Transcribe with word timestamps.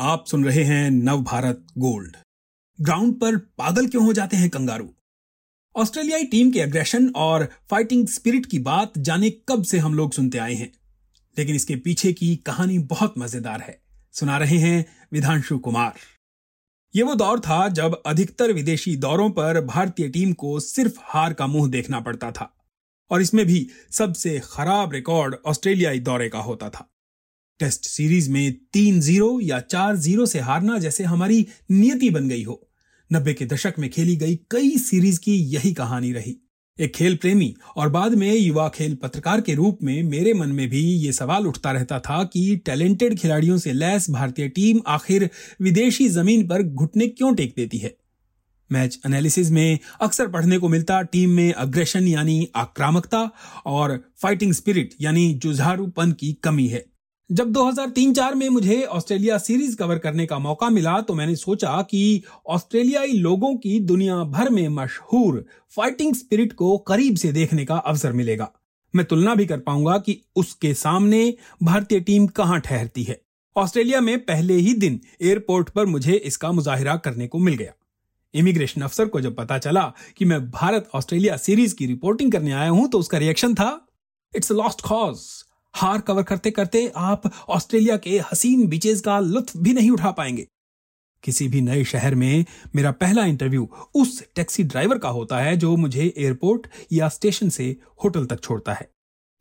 आप 0.00 0.24
सुन 0.26 0.44
रहे 0.44 0.64
हैं 0.64 0.90
नव 0.90 1.22
भारत 1.22 1.66
गोल्ड। 1.78 2.16
ग्राउंड 2.80 3.20
पर 3.20 3.36
पागल 3.36 3.86
क्यों 3.86 4.04
हो 4.04 4.12
जाते 4.12 4.36
हैं 4.36 4.50
कंगारू? 4.50 4.94
ऑस्ट्रेलियाई 5.76 6.24
टीम 6.24 6.50
के 6.50 6.60
अग्रेशन 6.60 7.12
और 7.16 7.48
फाइटिंग 7.70 8.08
स्पिरिट 8.08 8.46
की 8.46 8.58
बात 8.58 8.98
जाने 8.98 9.30
कब 9.30 9.64
से 9.64 9.78
हम 9.78 9.94
लोग 9.94 10.12
सुनते 10.12 10.38
आए 10.38 10.54
हैं। 10.54 10.72
लेकिन 11.38 11.56
इसके 11.56 11.76
पीछे 11.76 12.12
की 12.12 12.36
कहानी 12.36 12.78
बहुत 12.78 13.14
मज़ेदार 13.18 13.60
है। 13.60 13.82
सुना 14.12 14.38
रहे 14.38 14.58
हैं 14.58 14.86
विधांशु 15.12 15.58
कुमार। 15.58 15.94
ये 16.96 17.02
वो 17.02 17.14
दौर 17.14 17.40
था 17.40 17.68
जब 17.68 18.02
अधिकतर 18.06 18.52
विदेशी 18.52 18.96
दौरों 18.96 19.30
पर 19.30 19.60
भारतीय 19.60 20.08
टीम 20.08 20.32
को 20.32 20.60
सिर्फ़ 20.60 20.98
हार 21.00 21.32
का 21.32 21.46
मुँह 21.46 21.70
देखना 21.70 22.00
पड़ता 22.00 22.32
था। 22.32 22.56
और 23.10 23.22
इसमें 23.22 23.46
भी 23.46 23.70
सबसे 23.90 24.40
खराब 24.44 24.92
रिकॉर्ड 24.92 25.36
ऑस्ट्रेलियाई 25.46 26.00
दौरे 26.00 26.28
का 26.28 26.38
होता 26.38 26.70
था। 26.70 26.88
टेस्ट 27.60 27.84
सीरीज़ 27.84 28.30
में 28.30 28.52
तीन 28.72 29.00
ज़ीरो 29.00 29.40
या 29.40 29.60
चार 29.60 29.96
ज़ीरो 29.96 30.26
से 30.26 30.40
हारना 30.40 30.78
जैसे 30.78 31.04
हमारी 31.04 31.46
नियति 31.70 32.10
बन 32.10 32.28
गई 32.28 32.42
हो। 32.42 32.68
नब्बे 33.12 33.34
के 33.34 33.46
दशक 33.46 33.74
में 33.78 33.90
खेली 33.90 34.16
गई 34.16 34.36
कई 34.50 34.76
सीरीज़ 34.78 35.20
की 35.20 35.34
यही 35.34 35.72
कहानी 35.72 36.12
रही। 36.12 36.36
एक 36.80 36.94
खेल 36.94 37.16
प्रेमी 37.16 37.54
और 37.76 37.88
बाद 37.88 38.14
में 38.14 38.36
युवा 38.36 38.68
खेल 38.68 38.94
पत्रकार 38.94 39.40
के 39.40 39.54
रूप 39.54 39.78
में 39.82 40.02
मेरे 40.02 40.34
मन 40.34 40.48
में 40.48 40.68
भी 40.68 40.80
ये 40.80 41.12
सवाल 41.12 41.46
उठता 41.46 41.72
रहता 41.72 42.00
था 42.00 42.24
कि 42.24 42.56
टैलेंटेड 42.56 43.18
खिलाड़ियों 43.18 43.58
से 43.58 43.72
लैस 43.72 44.10
भारतीय 44.10 44.48
टीम 44.48 44.80
आखिर 44.86 45.30
विदेशी 45.60 46.08
ज़मीन 46.08 46.48
पर 46.48 46.62
घुटने 46.62 47.08
क्यों 47.08 47.34
टेक 47.34 47.54
देती 47.56 47.78
है? 47.78 47.96
मैच 48.72 49.00
एनालिसिस 49.06 49.50
में 49.50 49.78
अक्सर 50.00 50.28
पढ़ने 50.28 50.58
को 50.58 50.68
मिलता 50.68 51.02
टीम 51.02 51.30
में 51.30 51.52
अग्रेशन 51.52 52.08
यानी 52.08 52.48
आक्रामकता 52.56 53.30
और 53.66 54.12
फाइटिंग 54.16 54.52
स्पिरिट 54.52 54.94
यानी 55.00 55.34
जुझारूपन 55.34 56.12
की 56.12 56.32
कमी 56.32 56.66
है। 56.66 56.84
जब 57.30 57.52
2003-4 57.52 58.34
में 58.34 58.48
मुझे 58.48 58.82
ऑस्ट्रेलिया 58.82 59.38
सीरीज़ 59.38 59.76
कवर 59.76 59.98
करने 59.98 60.26
का 60.26 60.38
मौका 60.38 60.68
मिला 60.68 61.00
तो 61.00 61.14
मैंने 61.14 61.34
सोचा 61.36 61.80
कि 61.82 62.22
ऑस्ट्रेलियाई 62.46 63.12
लोगों 63.12 63.54
की 63.56 63.78
दुनिया 63.80 64.14
भर 64.24 64.48
में 64.50 64.68
मशहूर 64.68 65.44
फाइटिंग 65.70 66.14
स्पिरिट 66.14 66.52
को 66.52 66.76
करीब 66.78 67.16
से 67.16 67.32
देखने 67.32 67.64
का 67.64 67.76
अवसर 67.76 68.12
मिलेगा। 68.12 68.50
मैं 68.94 69.04
तुलना 69.06 69.34
भी 69.34 69.46
कर 69.46 69.58
पाऊँगा 69.58 69.96
कि 69.98 70.18
उसके 70.36 70.72
सामने 70.74 71.34
भारतीय 71.62 72.00
टीम 72.00 72.26
कहाँ 72.26 72.60
ठहरती 72.60 73.02
है। 73.02 73.20
ऑस्ट्रेलिया 73.56 74.00
में 74.00 74.18
पहले 74.18 74.54
ही 74.54 74.72
दिन 74.74 75.00
एयरपोर्ट 75.22 75.70
पर 75.70 75.86
मुझे 75.86 76.14
इसका 76.14 76.52
मुजाहिरा 76.52 76.96
करने 76.96 77.26
को 77.26 77.38
मिल 77.38 77.54
गया। 77.54 77.72
इमिग्रेशन 78.34 78.80
अफसर 78.80 79.06
को 79.06 79.20
जब 79.20 79.36
पता 79.36 79.58
चला 79.58 79.92
कि 80.16 80.24
मैं 80.24 80.40
भारत 80.50 80.88
ऑस्ट्रेलिया 80.94 81.36
सीरीज़ 81.36 81.74
की 81.74 81.86
रिपोर्टिंग 81.86 82.32
करने 82.32 82.52
आया 82.52 82.70
हूँ 82.70 82.88
तो 82.88 82.98
उसका 82.98 83.18
रिएक्शन 83.18 83.54
था 83.54 83.70
इट्स 84.32 84.52
लॉस्ट 84.52 84.80
कॉज 84.80 85.18
हार 85.74 86.00
कवर 86.00 86.22
करते 86.22 86.50
करते 86.50 86.92
आप 86.96 87.30
ऑस्ट्रेलिया 87.48 87.96
के 87.96 88.18
हसीन 88.32 88.66
बीचेस 88.66 89.00
का 89.00 89.18
लुत्फ 89.20 89.56
भी 89.56 89.72
नहीं 89.72 89.90
उठा 89.90 90.10
पाएँगे। 90.10 90.46
किसी 91.24 91.48
भी 91.48 91.60
नए 91.60 91.84
शहर 91.84 92.14
में 92.14 92.44
मेरा 92.76 92.90
पहला 92.90 93.24
इंटरव्यू 93.24 93.68
उस 93.94 94.22
टैक्सी 94.34 94.62
ड्राइवर 94.62 94.98
का 94.98 95.08
होता 95.08 95.38
है 95.38 95.56
जो 95.56 95.76
मुझे 95.76 96.14
एयरपोर्ट 96.18 96.66
या 96.92 97.08
स्टेशन 97.08 97.48
से 97.48 97.76
होटल 98.04 98.26
तक 98.26 98.40
छोड़ता 98.40 98.72
है। 98.72 98.90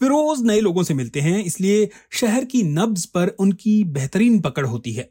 वे 0.02 0.08
रोज 0.08 0.42
नए 0.42 0.60
लोगों 0.60 0.84
से 0.84 0.94
मिलते 0.94 1.22
हैं, 1.22 1.44
इसलिए 1.44 1.90
शहर 2.12 2.46
की 2.46 2.64
नब्ज 2.64 3.06
पर 3.06 3.28
उनकी 3.28 3.84
बेहतरीन 3.84 4.40
पकड़ 4.40 4.66
होती 4.66 4.94
है। 4.94 5.10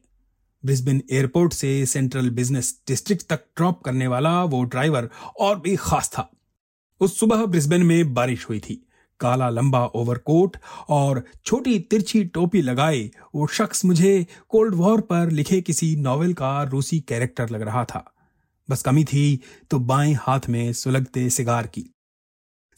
ब्रिस्बेन 0.65 1.03
एयरपोर्ट 1.13 1.53
से 1.53 1.87
सेंट्रल 1.87 2.31
बिज़नेस 2.31 2.81
डिस्ट्रिक्ट 2.89 3.27
तक 3.27 3.45
ड्रॉप 3.57 3.83
करने 3.83 4.07
वाला 4.07 4.45
वो 4.45 4.63
ड्राइवर 4.65 5.11
और 5.41 5.61
भी 5.61 5.77
खास 5.77 6.09
था। 6.09 6.31
उस 7.01 7.19
सुबह 7.21 7.47
ब्रिस्बेन 7.47 7.83
में 7.83 8.15
बारिश 8.15 8.49
हुई 8.49 8.61
थी। 8.61 8.86
काला 9.21 9.49
लंबा 9.51 9.85
ओवरकोट 9.87 10.57
और 10.89 11.23
छोटी 11.45 11.79
तिरछी 11.81 12.25
टोपी 12.25 12.63
लगाए, 12.63 13.11
वो 13.35 13.47
शख्स 13.47 13.85
मुझे 13.85 14.27
कोल्ड 14.49 14.75
वॉर 14.75 15.01
पर 15.01 15.31
लिखे 15.31 15.61
किसी 15.61 15.95
नॉवेल 15.97 16.33
का 16.35 16.63
रूसी 16.63 17.01
कैरेक्टर 17.01 17.51
लग 17.51 17.63
रहा 17.63 17.85
था। 17.85 18.05
बस 18.69 18.83
कमी 18.83 19.05
थी 19.05 19.41
तो 19.71 19.79
बाएँ 19.81 20.15
हाथ 20.15 20.49
में 20.49 20.73
सुलगते 20.73 21.29
सिगार 21.31 21.67
की। 21.67 21.85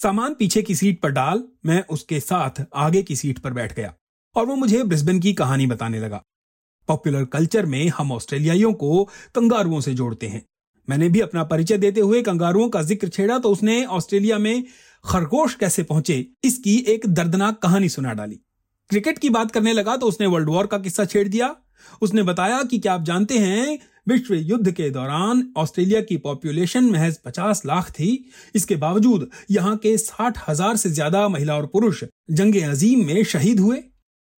सामान 0.00 0.34
पीछे 0.34 0.62
की 0.62 0.75
सीट 0.75 1.00
पर 1.00 1.10
डाल, 1.10 1.43
मैं 1.66 1.82
उसके 1.91 2.21
साथ 2.21 2.65
आगे 2.77 3.03
की 3.03 3.16
सीट 3.16 3.38
पर 3.38 3.53
बैठ 3.53 3.75
गया 3.77 3.94
और 4.37 4.47
वो 4.47 4.56
मुझे 4.56 4.82
ब्रिस्बेन 4.82 5.21
की 5.21 5.32
कहानी 5.34 5.66
बताने 5.66 6.00
लगा। 6.00 6.22
पॉपुलर 6.88 7.25
कल्चर 7.25 7.66
में 7.66 7.88
हम 7.88 8.12
ऑस्ट्रेलियाइयों 8.12 8.72
को 8.72 9.04
कंगारुओं 9.34 9.81
से 9.81 9.94
जोड़ते 9.94 10.27
हैं। 10.27 10.43
मैंने 10.88 11.09
भी 11.09 11.21
अपना 11.21 11.44
परिचय 11.44 11.78
देते 11.78 12.00
हुए 12.00 12.22
कंगारुओं 12.22 12.69
का 12.69 12.82
ज़िक्र 12.82 13.09
छेड़ा 13.09 13.38
तो 13.38 13.50
उसने 13.50 13.84
ऑस्ट्रेलिया 13.87 14.38
में 14.38 14.65
खरगोश 15.04 15.54
कैसे 15.54 15.82
पहुँचे, 15.82 16.26
इसकी 16.44 16.76
एक 16.88 17.06
दर्दनाक 17.09 17.59
कहानी 17.59 17.88
सुना 17.88 18.12
डाली। 18.12 18.41
क्रिकेट 18.91 19.19
की 19.19 19.31
बात 19.31 19.50
करने 19.50 19.72
लगा 19.72 19.97
तो 19.97 20.06
उसने 20.06 20.26
वर्ल्ड 20.26 20.48
वॉर 20.48 20.66
का 20.66 20.78
किस्सा 20.78 21.04
छेड़ 21.04 21.26
दिया। 21.28 21.54
उसने 22.03 22.22
बताया 22.22 22.62
कि 22.62 22.78
क्या 22.78 22.92
आप 22.94 23.03
जानते 23.03 23.38
हैं, 23.38 23.78
विश्व 24.09 24.34
युद्ध 24.34 24.70
के 24.70 24.88
दौरान 24.91 25.42
ऑस्ट्रेलिया 25.56 26.00
की 26.00 26.16
पॉपुलेशन 26.19 26.84
महज 26.84 27.19
50 27.26 27.64
लाख 27.66 27.91
थी। 27.91 28.31
इसके 28.54 28.76
बावजूद 28.76 29.28
यहाँ 29.50 29.76
के 29.76 29.97
साठ 29.98 30.38
हज़ार 30.48 30.76
से 30.76 30.91
ज़्यादा 30.91 31.26
महिला 31.28 31.56
और 31.56 31.66
पुरुष 31.66 32.03
जंग 32.30 32.62
अजीम 32.62 33.06
में 33.06 33.22
शहीद 33.25 33.60
हुए। 33.60 33.82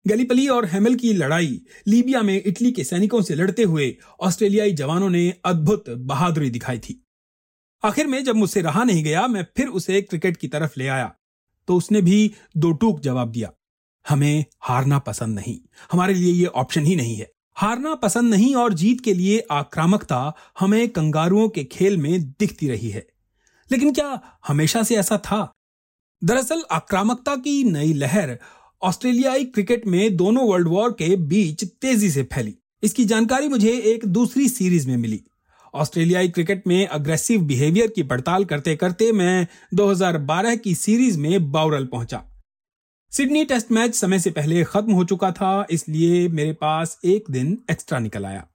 गलीपली 0.06 0.46
और 0.48 0.66
हेमल 0.66 0.94
की 0.94 1.12
लड़ाई, 1.12 1.60
लीबिया 1.86 2.22
में 2.22 2.34
इटली 2.36 2.70
के 2.72 2.84
सैनिकों 2.84 3.20
से 3.22 3.34
लड़ते 3.34 3.62
हुए 3.62 3.94
ऑस्ट्रेलियाई 4.20 4.72
जवानों 4.72 5.10
ने 5.10 5.32
अद्भुत 5.44 5.90
बहादुरी 5.90 6.50
दिखाई 6.50 6.78
थी। 6.78 7.02
आखिर 7.84 8.06
में 8.06 8.24
जब 8.24 8.36
मुझसे 8.36 8.62
रहा 8.62 8.84
नहीं 8.84 9.04
गया, 9.04 9.26
मैं 9.26 9.46
फिर 9.56 9.66
उसे 9.66 10.02
क्रिकेट 10.02 10.36
की 10.36 10.48
तरफ़ 10.48 10.72
ले 10.78 10.88
आया। 10.88 11.14
तो 11.68 11.76
उसने 11.76 12.02
भी 12.02 12.34
दो 12.56 12.72
टूक 12.72 13.00
जवाब 13.00 13.30
दिया। 13.30 13.52
हमें 14.08 14.44
हारना 14.60 14.98
पसंद 14.98 15.38
नहीं। 15.38 15.60
हमारे 15.92 16.14
लिए 16.14 16.32
ये 16.32 16.46
ऑप्शन 16.46 16.86
ही 16.86 16.96
नहीं 16.96 17.16
है। 17.16 17.32
हारना 17.54 17.94
पसंद 17.94 18.34
नहीं 18.34 18.54
और 18.54 18.74
जीत 18.74 19.00
के 19.00 19.14
लिए 19.14 19.46
आक्रामकता 19.50 20.32
हमें 20.60 20.88
कंगारुओं 20.88 21.48
के 21.48 21.64
खेल 21.64 21.96
में 21.96 22.22
दिखती 22.22 22.68
रही 22.68 22.90
है। 22.90 23.06
लेकिन 23.72 23.92
क्या 23.92 24.38
हमेशा 24.46 24.82
से 24.82 24.96
ऐसा 24.96 25.18
था? 25.18 25.52
दरअसल, 26.24 26.64
आक्रामकता 26.70 27.36
की 27.36 27.64
नई 27.64 27.92
लहर 27.92 28.38
ऑस्ट्रेलियाई 28.82 29.44
क्रिकेट 29.44 29.86
में 29.86 30.16
दोनों 30.16 30.48
वर्ल्ड 30.48 30.68
वॉर 30.68 30.92
के 30.92 31.16
बीच 31.16 31.64
तेज़ी 31.64 32.10
से 32.10 32.22
फैली। 32.22 32.58
इसकी 32.82 33.04
जानकारी 33.04 33.48
मुझे 33.48 33.70
एक 33.70 34.06
दूसरी 34.06 34.48
सीरीज़ 34.48 34.88
में 34.88 34.96
मिली। 34.96 35.24
ऑस्ट्रेलियाई 35.74 36.28
क्रिकेट 36.28 36.66
में 36.66 36.86
अग्रेसिव 36.86 37.42
बिहेवियर 37.42 37.86
की 37.86 38.02
पड़ताल 38.02 38.44
करते 38.44 38.76
करते 38.76 39.12
मैं 39.12 39.46
2012 39.74 40.56
की 40.56 40.74
सीरीज़ 40.74 41.18
में 41.18 41.52
बाउरल 41.52 41.86
पहुँचा। 41.86 42.24
सिडनी 43.12 43.44
टेस्ट 43.44 43.70
मैच 43.70 43.94
समय 43.94 44.18
से 44.18 44.30
पहले 44.30 44.64
खत्म 44.64 44.92
हो 44.92 45.04
चुका 45.04 45.32
था, 45.32 45.66
इसलिए 45.70 46.28
मेरे 46.28 46.52
पास 46.52 47.00
एक 47.04 47.24
दिन 47.30 47.58
एक्स्ट्रा 47.70 47.98
निकल 47.98 48.26
आया। 48.26 48.46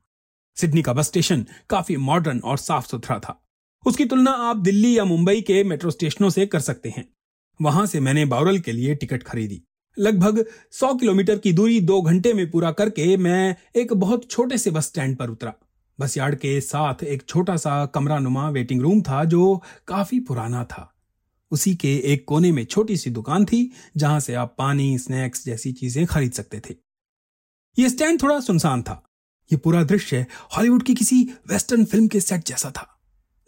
सिडनी 0.56 0.81
का 0.81 0.94
बस 0.94 1.06
स्टेशन 1.06 1.46
काफ़ी 1.70 1.98
मॉडर्न 1.98 2.40
और 2.40 2.58
साफ़ 2.58 2.88
सुथरा 2.88 3.20
था। 3.20 3.47
उसकी 3.88 4.06
तुलना 4.06 4.32
आप 4.32 4.58
दिल्ली 4.58 4.97
या 4.97 5.06
मुंबई 5.06 5.42
के 5.42 5.64
मेट्रो 5.64 5.92
स्टेशनों 5.92 6.30
से 6.30 6.46
कर 6.46 6.59
सकते 6.59 6.90
हैं। 6.90 7.09
वहाँ 7.62 7.86
से 7.86 8.00
मैंने 8.00 8.26
बाउरल 8.26 8.59
के 8.59 8.72
लिए 8.72 8.96
टिकट 8.96 9.24
खरीदी। 9.24 9.64
लगभग 10.00 10.46
100 10.72 10.96
किलोमीटर 10.96 11.38
की 11.38 11.53
दूरी 11.53 11.80
दो 11.82 12.02
घंटे 12.02 12.34
में 12.34 12.52
पूरा 12.52 12.72
करके 12.72 13.18
मैं 13.18 13.56
एक 13.76 13.94
बहुत 13.94 14.32
छोटे 14.32 14.58
से 14.58 14.72
बस 14.72 14.84
स्टैंड 14.84 15.18
पर 15.18 15.30
उतरा। 15.30 15.53
बस 16.00 16.17
यार्ड 16.17 16.35
के 16.35 16.61
साथ 16.61 17.03
एक 17.03 17.23
छोटा 17.28 17.57
सा 17.57 17.85
कमरा 17.85 18.19
नुमा 18.19 18.50
वेटिंग 18.50 18.81
रूम 18.81 19.01
था 19.01 19.23
जो 19.23 19.63
काफ़ी 19.88 20.19
पुराना 20.19 20.63
था। 20.63 20.94
उसी 21.51 21.75
के 21.75 21.97
एक 21.97 22.25
कोने 22.28 22.51
में 22.51 22.66
छोटी 22.66 22.97
सी 22.97 23.09
दुकान 23.09 23.45
थी 23.45 23.72
जहाँ 23.97 24.19
से 24.19 24.34
आप 24.34 24.55
पानी 24.57 24.97
स्नैक्स 24.97 25.45
जैसी 25.45 25.72
चीज़ें 25.72 26.05
खरीद 26.05 26.31
सकते 26.31 26.59
थे। 26.59 26.75
यह 27.79 27.89
स्टैंड 27.89 28.23
थोड़ा 28.23 28.39
सुनसान 28.39 28.81
था। 28.81 29.03
यह 29.53 29.59
पूरा 29.63 29.84
दृश्य 29.84 30.25
हॉलीवुड 30.57 30.84
की 30.84 30.94
किसी 30.94 31.23
वेस्टर्न 31.23 31.85
फ़िल्म 31.85 32.07
के 32.07 32.19
सेट 32.19 32.45
जैसा 32.45 32.72
था। 32.72 33.00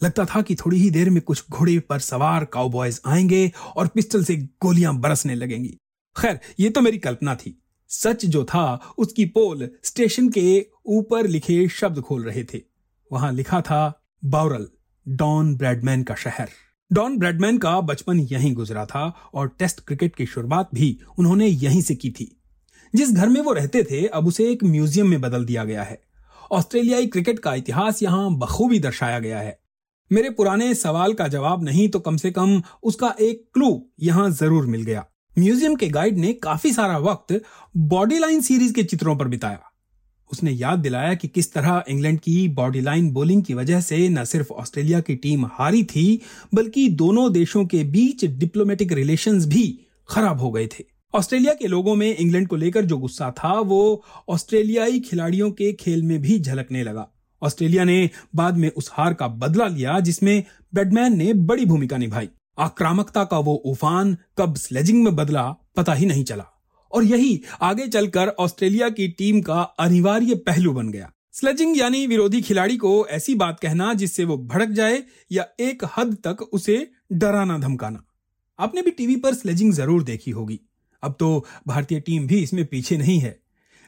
लगता 0.03 0.25
था 0.25 0.41
कि 0.41 0.56
थोड़ी 0.56 0.78
ही 0.78 0.90
देर 0.90 1.09
में 1.09 1.22
कुछ 1.22 1.44
घोड़े 1.52 1.80
पर 1.80 2.00
सवार 2.00 2.46
काउबॉयज 2.46 3.02
आएँगे 3.06 3.52
और 3.75 3.88
पिस्टल 3.88 4.24
से 4.24 4.36
गोलियाँ 4.36 5.00
बरसने 5.00 5.36
लगेंगी। 5.36 5.78
खैर, 6.18 6.39
ये 6.60 6.69
तो 6.69 6.81
मेरी 6.81 6.98
कल्पना 6.98 7.36
थी। 7.36 7.63
सच 7.89 8.25
जो 8.25 8.44
था, 8.44 8.94
उसकी 8.98 9.25
पोल 9.25 9.69
स्टेशन 9.84 10.30
के 10.30 10.66
ऊपर 10.88 11.28
लिखे 11.28 11.68
शब्द 11.69 12.00
खोल 12.00 12.24
रहे 12.24 12.44
थे। 12.44 12.62
वहाँ 13.12 13.31
लिखा 13.34 13.62
था, 13.62 14.01
बाउरल, 14.25 14.68
डॉन 15.06 15.56
ब्रैडमैन 15.56 16.04
का 16.04 16.16
शहर। 16.16 16.50
डॉन 16.92 17.18
ब्रैडमैन 17.18 17.57
का 17.57 17.80
बचपन 17.81 18.19
यहीं 18.22 18.54
गुजरा 18.54 18.86
था 18.86 19.06
और 19.34 19.48
टेस्ट 19.60 19.80
क्रिकेट 19.80 20.16
की 20.16 20.25
शुरुआत 20.25 20.69
भी 20.74 20.98
उन्होंने 21.19 21.48
यहीं 21.48 21.81
से 21.81 21.95
की 21.95 22.10
थी। 22.10 22.31
जिस 22.94 23.12
घर 23.12 23.30
में 23.30 23.42
वो 23.42 23.51
रहते 23.51 23.84
थे, 23.84 24.06
अब 24.06 24.28
उसे 24.28 24.51
एक 24.51 24.63
म्यूज़ियम 24.63 25.07
में 25.07 25.22
बदल 25.22 25.45
दिया 25.45 25.63
गया 25.63 25.84
है। 25.84 26.01
ऑस्ट्रेलियाई 26.51 27.07
क्रिकेट 27.07 27.39
का 27.39 27.54
इतिहास 27.56 28.04
यहाँ 28.04 28.38
बखूबी 28.38 28.80
दर्शाया 28.80 29.19
गया 29.19 29.39
है। 29.39 29.60
मेरे 30.12 30.30
पुराने 30.30 30.74
सवाल 30.75 31.13
का 31.13 31.28
जवाब 31.28 31.63
नहीं 31.63 31.88
तो 31.89 32.00
कम 32.00 32.18
से 32.18 32.31
कम 32.31 32.62
उसका 32.84 33.16
एक 33.19 33.44
क्लू 33.54 33.69
यहाँ 34.00 34.30
ज़रूर 34.31 34.66
मिल 34.66 34.84
गया। 34.84 35.06
म्यूज़ियम 35.39 35.75
के 35.75 35.88
गाइड 35.88 36.18
ने 36.18 36.34
काफ़ी 36.34 36.72
सारा 36.74 36.98
वक्त 36.98 37.42
बॉडी 37.78 38.19
लाइन 38.19 38.42
सीरीज़ 38.42 38.74
के 38.74 38.84
चित्रों 38.84 39.16
पर 39.16 39.28
बिताया। 39.28 39.60
उसने 40.31 40.51
याद 40.51 40.80
दिलाया 40.80 41.13
कि 41.13 41.28
किस 41.28 41.54
तरह 41.54 41.84
इंग्लैंड 41.89 42.19
की 42.19 42.48
बॉडी 42.48 42.81
लाइन 42.81 43.12
बोलिंग 43.12 43.44
की 43.44 43.54
वजह 43.54 43.81
से 43.81 44.10
न 44.10 44.24
सिर्फ़ 44.24 44.51
ऑस्ट्रेलिया 44.54 45.00
की 45.00 45.16
टीम 45.16 45.45
हारी 45.45 45.84
थी, 45.84 46.22
बल्कि 46.54 46.89
दोनों 46.89 47.31
देशों 47.34 47.66
के 47.66 47.84
बीच 47.84 48.25
डिप्लोमेटिक 48.25 48.92
रिलेशंस 48.92 49.45
भी 49.45 49.80
खराब 50.10 50.39
हो 50.39 50.51
गए 50.51 50.68
थे। 50.68 50.84
ऑस्ट्रेलिया 51.13 51.54
के 51.54 51.68
लोगों 51.68 51.95
में 51.95 52.18
इंग्लैंड 52.18 52.48
को 52.48 52.56
लेकर 52.56 52.86
जो 52.86 52.98
गुस्सा 52.98 53.31
था, 53.31 53.60
वो 53.60 54.04
ऑस्ट्रेलियाई 54.30 55.00
खिलाड़ियों 55.00 55.51
के 55.51 55.74
खेल 55.74 56.04
में 56.04 56.22
भी 56.22 56.39
झलकने 56.39 56.84
लगा। 56.84 57.07
ऑस्ट्रेलिया 57.42 57.84
ने 57.84 58.10
बाद 58.36 58.57
में 58.57 58.69
उस 58.69 58.89
हार 58.94 59.13
का 59.13 59.28
बदला 59.28 59.68
लिया, 59.68 60.00
जिसमें 60.00 60.44
बैडमैन 60.75 61.18
ने 61.18 61.34
बड़ी 61.34 61.66
भूमिका 61.66 61.98
निभाई। 61.98 62.30
आक्रामकता 62.57 63.24
का 63.24 63.39
वो 63.39 63.54
उफान 63.54 64.18
कब 64.38 64.56
स्लेजिंग 64.56 65.04
में 65.04 65.15
बदला, 65.15 65.56
पता 65.75 65.94
ही 65.94 66.06
नहीं 66.06 66.24
चला। 66.24 66.45
और 66.92 67.04
यही 67.04 67.44
आगे 67.62 67.88
चलकर 67.88 68.27
ऑस्ट्रेलिया 68.27 68.89
की 68.89 69.07
टीम 69.07 69.42
का 69.42 69.62
अनिवार्य 69.62 70.36
पहलू 70.36 70.74
बन 70.74 70.89
गया। 70.89 71.12
स्लेजिंग 71.33 71.77
यानी 71.77 72.07
विरोधी 72.07 72.42
खिलाड़ी 72.42 72.77
को 72.77 73.07
ऐसी 73.07 73.36
बात 73.36 73.59
कहना 73.59 73.94
जिससे 73.94 74.25
वो 74.25 74.38
भड़क 74.38 74.69
जाए 74.69 75.04
या 75.31 75.45
एक 75.59 75.83
हद 75.98 76.18
तक 76.24 76.42
उसे 76.42 76.92
डराना 77.13 77.57
धमकाना। 77.57 78.04
आपने 78.60 78.81
भी 78.81 78.92
टीवी 78.92 79.15
पर 79.15 79.33
स्लेजिंग 79.33 79.74
ज़रूर 79.74 80.03
देखी 80.03 80.31
होगी। 80.31 80.60
अब 81.03 81.15
तो 81.19 81.45
भारतीय 81.68 82.00
टीम 82.00 82.27
भी 82.27 82.44
इसमें 82.44 82.65
पीछे 82.65 82.98
नहीं 82.98 83.19
है। 83.19 83.39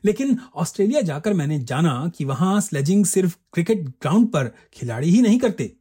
लेकिन 0.06 0.39
ऑस्ट्रेलिया 0.56 1.01
जाकर 1.01 1.33
मैंने 1.33 1.60
जाना 1.60 2.12
कि 2.18 2.25
वहाँ 2.25 2.62
स्लेजिंग 2.62 3.06
सिर्फ़ 3.06 3.38
क्रिकेट 3.54 3.88
ग्राउंड 3.88 4.27
पर 4.27 4.51
खिलाड़ी 4.74 5.10
ही 5.10 5.22
नहीं 5.22 5.39
करते। 5.39 5.75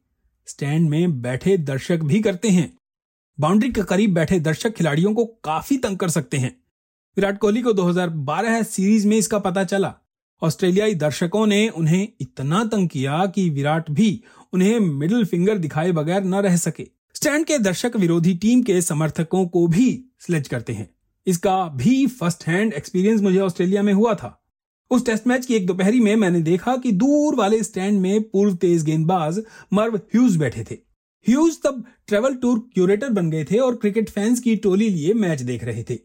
स्टैंड 0.47 0.89
में 0.89 1.21
बैठे 1.21 1.57
दर्शक 1.57 1.99
भी 1.99 2.21
करते 2.21 2.49
हैं। 2.49 2.78
बाउंड्री 3.39 3.71
के 3.71 3.81
करीब 3.81 4.13
बैठे 4.13 4.39
दर्शक 4.39 4.73
खिलाड़ियों 4.73 5.13
को 5.13 5.25
काफ़ी 5.25 5.77
तंग 5.77 5.97
कर 5.97 6.09
सकते 6.09 6.37
हैं। 6.37 6.63
विराट 7.17 7.37
कोहली 7.37 7.61
को 7.61 7.73
2012 7.73 8.63
सीरीज़ 8.63 9.07
में 9.07 9.17
इसका 9.17 9.39
पता 9.39 9.63
चला। 9.63 9.95
ऑस्ट्रेलियाई 10.41 10.95
दर्शकों 10.95 11.47
ने 11.47 11.69
उन्हें 11.69 12.07
इतना 12.21 12.63
तंग 12.63 12.89
किया 12.89 13.25
कि 13.25 13.49
विराट 13.49 13.91
भी 13.91 14.23
उन्हें 14.53 14.79
मिडिल 14.79 15.25
फिंगर 15.25 15.57
दिखाए 15.57 15.91
बगैर 15.91 16.23
न 16.23 16.35
रह 16.35 16.57
सके। 16.57 16.87
स्टैंड 17.13 17.45
के 17.45 17.57
दर्शक 17.57 17.91
विरोधी 17.95 18.33
टीम 18.33 18.63
के 18.63 18.81
समर्थकों 18.81 19.47
को 19.47 19.67
भी 19.67 20.05
स्लेज 20.19 20.47
करते 20.47 20.73
हैं। 20.73 20.89
इसका 21.27 21.67
भी 21.67 22.07
फ़र्स्ट 22.07 22.47
हैंड 22.47 22.73
एक्सपीरियंस 22.73 23.21
मुझे 23.21 23.39
ऑस्ट्रेलिया 23.39 23.83
में 23.83 23.93
हुआ 23.93 24.13
था। 24.13 24.43
उस 24.91 25.05
टेस्ट 25.05 25.27
मैच 25.27 25.45
की 25.45 25.53
एक 25.53 25.67
दोपहरी 25.67 25.99
में 25.99 26.15
मैंने 26.15 26.41
देखा 26.41 26.75
कि 26.75 26.91
दूर 26.91 27.35
वाले 27.35 27.63
स्टैंड 27.63 28.01
में 28.01 28.23
पूर्व 28.23 28.55
तेज 28.55 28.83
गेंदबाज 28.83 29.41
मर्व 29.73 29.95
ह्यूज 29.95 30.35
बैठे 30.35 30.63
थे। 30.71 30.88
ह्यूज 31.25 31.57
तब 31.63 31.83
ट्रेवल 32.07 32.35
टूर 32.35 32.59
क्यूरेटर 32.73 33.09
बन 33.09 33.29
गए 33.29 33.43
थे 33.43 33.57
और 33.57 33.75
क्रिकेट 33.75 34.09
फैंस 34.09 34.39
की 34.39 34.55
टोली 34.55 34.89
लिए 34.89 35.13
मैच 35.15 35.41
देख 35.41 35.63
रहे 35.63 35.83
थे। 35.83 35.97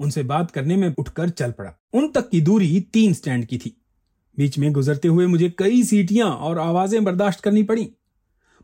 उनसे 0.00 0.22
बात 0.22 0.50
करने 0.50 0.76
में 0.76 0.94
उठकर 0.98 1.30
चल 1.30 1.52
पड़ा। 1.52 1.72
उन 1.94 2.08
तक 2.08 2.28
की 2.30 2.40
दूरी 2.40 2.80
तीन 2.92 3.12
स्टैंड 3.14 3.46
की 3.46 3.58
थी। 3.58 3.74
बीच 4.38 4.58
में 4.58 4.72
गुजरते 4.72 5.08
हुए 5.08 5.26
मुझे 5.26 5.48
कई 5.58 5.82
सीटियाँ 5.82 6.28
और 6.28 6.58
आवाज़ें 6.58 7.02
बर्दाश्त 7.04 7.40
करनी 7.40 7.62
पड़ी। 7.62 7.88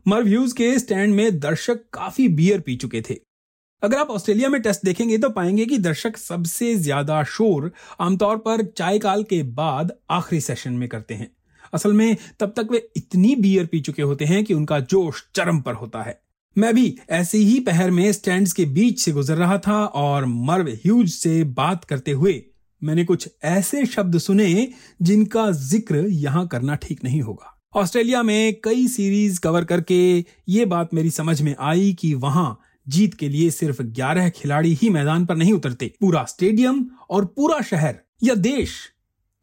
मर्व 0.05 0.27
ह्यूज 0.27 0.53
के 0.53 0.77
स्टैंड 0.79 1.13
में 1.15 1.39
दर्शक 1.39 1.83
काफ़ी 1.93 2.27
बियर 2.29 2.59
पी 2.59 2.75
चुके 2.75 3.01
थे। 3.01 3.19
अगर 3.83 3.97
आप 3.97 4.09
ऑस्ट्रेलिया 4.09 4.49
में 4.49 4.61
टेस्ट 4.61 4.85
देखेंगे 4.85 5.17
तो 5.17 5.29
पाएँगे 5.29 5.65
कि 5.65 5.77
दर्शक 5.79 6.17
सबसे 6.17 6.75
ज़्यादा 6.75 7.23
शोर 7.23 7.71
आमतौर 7.99 8.37
पर 8.37 8.63
चाय 8.67 8.99
काल 8.99 9.23
के 9.23 9.41
बाद 9.43 9.91
आखिरी 10.11 10.41
सेशन 10.41 10.73
में 10.73 10.87
करते 10.89 11.13
हैं। 11.13 11.29
असल 11.73 11.93
में 11.93 12.15
तब 12.39 12.53
तक 12.57 12.67
वे 12.71 12.87
इतनी 12.97 13.35
बियर 13.35 13.65
पी 13.65 13.79
चुके 13.79 14.01
होते 14.01 14.25
हैं 14.25 14.43
कि 14.43 14.53
उनका 14.53 14.79
जोश 14.79 15.23
चरम 15.35 15.59
पर 15.61 15.73
होता 15.73 16.01
है। 16.03 16.19
मैं 16.55 16.73
भी 16.75 16.97
ऐसे 17.09 17.37
ही 17.37 17.59
पहर 17.59 17.91
में 17.91 18.11
स्टैंड्स 18.11 18.53
के 18.53 18.65
बीच 18.65 18.99
से 18.99 19.11
गुजर 19.11 19.37
रहा 19.37 19.57
था 19.57 19.85
और 19.85 20.25
मर्व 20.25 20.67
ह्यूज 20.83 21.09
से 21.09 21.43
बात 21.43 21.83
करते 21.83 22.11
हुए 22.11 22.43
मैंने 22.81 23.03
कुछ 23.05 23.29
ऐसे 23.43 23.85
शब्द 23.85 24.17
सुने 24.17 24.67
जिनका 25.01 25.49
ज़िक्र 25.51 26.05
यहाँ 26.09 26.47
करना 26.47 26.75
ठीक 26.75 27.03
नहीं 27.03 27.21
होगा। 27.21 27.51
ऑस्ट्रेलिया 27.75 28.23
में 28.23 28.55
कई 28.63 28.87
सीरीज़ 28.87 29.39
कवर 29.39 29.63
करके 29.63 30.25
ये 30.49 30.65
बात 30.65 30.93
मेरी 30.93 31.09
समझ 31.09 31.41
में 31.41 31.55
आई 31.59 31.93
कि 31.93 32.13
वहाँ 32.13 32.59
जीत 32.87 33.13
के 33.13 33.29
लिए 33.29 33.49
सिर्फ़ 33.51 33.81
11 33.81 34.29
खिलाड़ी 34.29 34.73
ही 34.73 34.89
मैदान 34.89 35.25
पर 35.25 35.35
नहीं 35.35 35.53
उतरते। 35.53 35.93
पूरा 36.01 36.23
स्टेडियम 36.23 36.85
और 37.09 37.25
पूरा 37.25 37.61
शहर 37.61 37.99
या 38.23 38.35
देश 38.35 38.75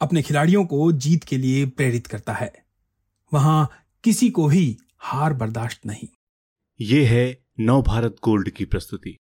अपने 0.02 0.22
खिलाड़ियों 0.22 0.64
को 0.64 0.92
जीत 0.92 1.24
के 1.24 1.36
लिए 1.36 1.66
प्रेरित 1.66 2.06
करता 2.06 2.32
है। 2.32 2.52
वहाँ 3.34 3.70
किसी 4.04 4.30
को 4.30 4.48
भी 4.48 4.78
हार 4.98 5.32
बर्दाश्त 5.32 5.86
नहीं। 5.86 6.08
ये 6.80 7.04
है 7.06 7.44
नव 7.60 7.82
भारत 7.82 8.16
गोल्ड 8.24 8.50
की 8.50 8.64
प्रस्तुति। 8.64 9.18